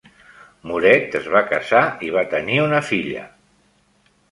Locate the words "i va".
2.09-2.25